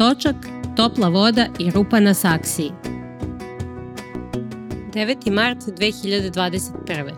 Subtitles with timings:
[0.00, 0.36] Točak,
[0.76, 2.70] topla voda i rupa na saksiji.
[4.92, 5.30] 9.
[5.30, 7.14] mart 2021.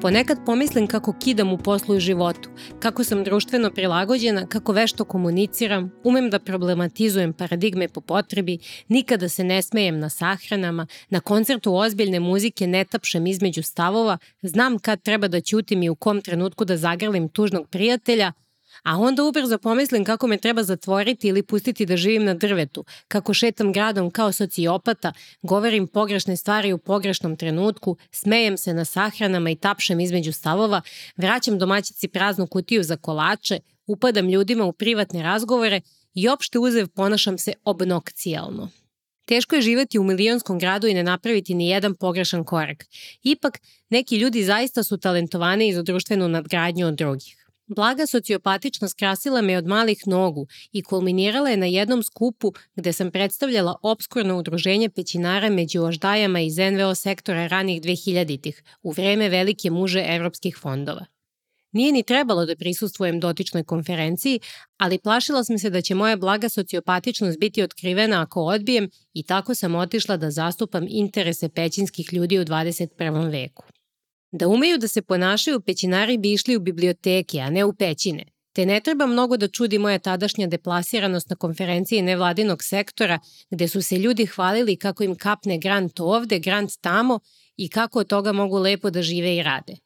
[0.00, 5.92] Ponekad pomislim kako kidam u poslu i životu, kako sam društveno prilagođena, kako vešto komuniciram,
[6.04, 8.58] umem da problematizujem paradigme po potrebi,
[8.88, 14.78] nikada se ne smejem na sahranama, na koncertu ozbiljne muzike ne tapšem između stavova, znam
[14.78, 18.32] kad treba da ćutim i u kom trenutku da zagrlim tužnog prijatelja,
[18.82, 23.34] A onda ubrzo pomislim kako me treba zatvoriti ili pustiti da živim na drvetu, kako
[23.34, 29.56] šetam gradom kao sociopata, govorim pogrešne stvari u pogrešnom trenutku, smejem se na sahranama i
[29.56, 30.80] tapšem između stavova,
[31.16, 35.80] vraćam domaćici praznu kutiju za kolače, upadam ljudima u privatne razgovore
[36.14, 38.68] i opšte uzev ponašam se obnokcijalno.
[39.24, 42.86] Teško je živeti u milionskom gradu i ne napraviti ni jedan pogrešan korak.
[43.22, 47.47] Ipak, neki ljudi zaista su talentovani za društvenu nadgradnju od drugih.
[47.68, 53.10] Blaga sociopatičnost krasila me od malih nogu i kulminirala je na jednom skupu gde sam
[53.10, 60.04] predstavljala obskurno udruženje pećinara među oždajama iz NVO sektora ranih 2000-ih, u vreme velike muže
[60.08, 61.06] evropskih fondova.
[61.72, 64.40] Nije ni trebalo da prisustvujem dotičnoj konferenciji,
[64.76, 69.54] ali plašila sam se da će moja blaga sociopatičnost biti otkrivena ako odbijem i tako
[69.54, 73.30] sam otišla da zastupam interese pećinskih ljudi u 21.
[73.30, 73.64] veku.
[74.32, 78.24] Da umeju da se ponašaju pećinari bi išli u biblioteke, a ne u pećine.
[78.52, 83.18] Te ne treba mnogo da čudi moja tadašnja deplasiranost na konferenciji nevladinog sektora,
[83.50, 87.20] gde su se ljudi hvalili kako im kapne grant ovde, grant tamo
[87.56, 89.76] i kako od toga mogu lepo da žive i rade.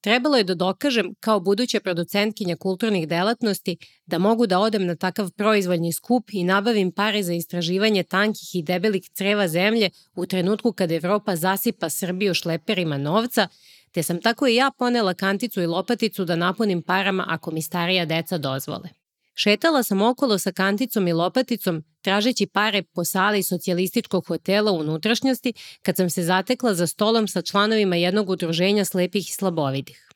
[0.00, 5.30] Trebalo je da dokažem, kao buduća producentkinja kulturnih delatnosti, da mogu da odem na takav
[5.30, 10.94] proizvoljni skup i nabavim pare za istraživanje tankih i debelih creva zemlje u trenutku kada
[10.94, 13.48] Evropa zasipa Srbiju šleperima novca,
[13.92, 18.04] te sam tako i ja ponela kanticu i lopaticu da napunim parama ako mi starija
[18.04, 18.99] deca dozvole.
[19.42, 25.52] Šetala sam okolo sa kanticom i lopaticom, tražeći pare po sali socijalističkog hotela u unutrašnjosti,
[25.82, 30.08] kad sam se zatekla za stolom sa članovima jednog udruženja slepih i slabovidih.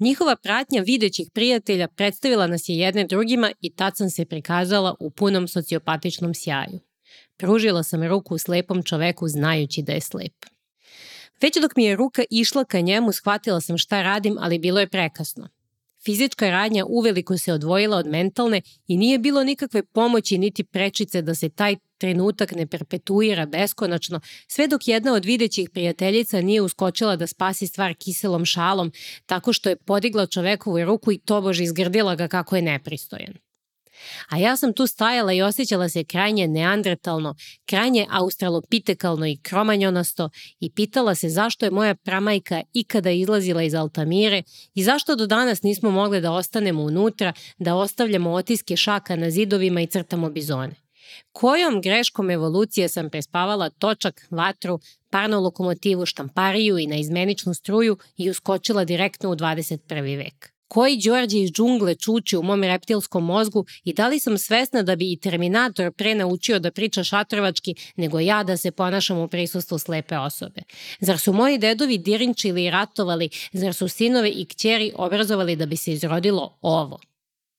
[0.00, 5.10] Njihova pratnja videćih prijatelja predstavila nas je jedne drugima i tad sam se prikazala u
[5.10, 6.80] punom sociopatičnom sjaju.
[7.36, 10.44] Pružila sam ruku slepom čoveku znajući da je slep.
[11.42, 14.88] Već dok mi je ruka išla ka njemu, shvatila sam šta radim, ali bilo je
[14.88, 15.48] prekasno.
[16.06, 21.34] Fizička radnja uveliko se odvojila od mentalne i nije bilo nikakve pomoći niti prečice da
[21.34, 27.26] se taj trenutak ne perpetuira beskonačno, sve dok jedna od videćih prijateljica nije uskočila da
[27.26, 28.92] spasi stvar kiselom šalom,
[29.26, 33.45] tako što je podigla čovekovu ruku i tobož izgrdila ga kako je nepristojan.
[34.28, 37.34] A ja sam tu stajala i osjećala se krajnje neandertalno,
[37.66, 40.30] krajnje australopitekalno i kromanjonasto
[40.60, 44.42] i pitala se zašto je moja pramajka ikada izlazila iz Altamire
[44.74, 49.80] i zašto do danas nismo mogli da ostanemo unutra, da ostavljamo otiske šaka na zidovima
[49.80, 50.74] i crtamo bizone.
[51.32, 54.78] Kojom greškom evolucije sam prespavala točak, vatru,
[55.10, 60.16] parnu lokomotivu, štampariju i na izmeničnu struju i uskočila direktno u 21.
[60.16, 60.55] vek?
[60.68, 64.96] Koji Đorđe iz džungle čuči u mom reptilskom mozgu i da li sam svesna da
[64.96, 69.78] bi i Terminator pre naučio da priča šatrovački nego ja da se ponašam u prisustvu
[69.78, 70.60] slepe osobe?
[71.00, 75.76] Zar su moji dedovi dirinčili i ratovali, zar su sinove i kćeri obrazovali da bi
[75.76, 76.98] se izrodilo ovo?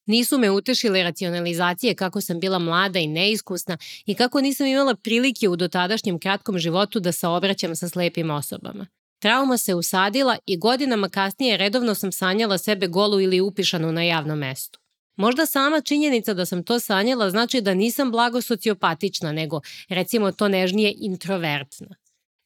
[0.06, 5.50] Nisu me utešile racionalizacije kako sam bila mlada i neiskusna i kako nisam imala prilike
[5.50, 8.88] u dotadašnjem kratkom životu da se obraćam sa slepim osobama.
[9.20, 14.40] Trauma se usadila i godinama kasnije redovno sam sanjala sebe golu ili upišanu na javnom
[14.40, 14.80] mestu.
[15.16, 20.48] Možda sama činjenica da sam to sanjala znači da nisam blago sociopatična, nego recimo to
[20.48, 21.96] nežnije introvertna.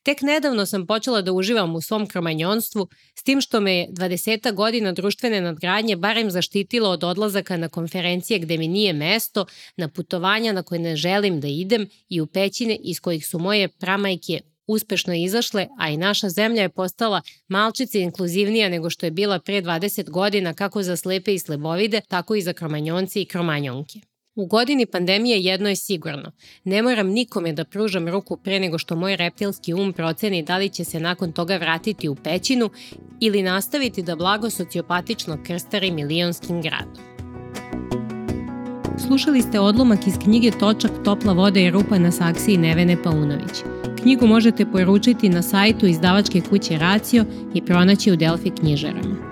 [0.04, 4.54] Tek nedavno sam počela da uživam u svom kromanjonstvu, s tim što me je 20
[4.54, 9.46] godina društvene nadgradnje barem zaštitilo od odlazaka na konferencije gde mi nije mesto,
[9.78, 13.68] na putovanja na koje ne želim da idem i u pećine iz kojih su moje
[13.68, 19.40] pramajke uspešno izašle, a i naša zemlja je postala malčice inkluzivnija nego što je bila
[19.40, 24.00] pre 20 godina kako za slepe i slebovide, tako i za kromanjonci i kromanjonke.
[24.36, 26.32] U godini pandemije jedno je sigurno.
[26.64, 30.70] Ne moram nikome da pružam ruku pre nego što moj reptilski um proceni da li
[30.70, 32.70] će se nakon toga vratiti u pećinu
[33.20, 37.04] ili nastaviti da blago sociopatično krstari milionskim gradom.
[39.08, 43.71] Slušali ste odlomak iz knjige Točak, topla voda i rupa na saksiji Nevene Paunović.
[44.02, 49.31] Knjigu možete poručiti na sajtu izdavačke kuće Racio i pronaći u Delfi knjižarama.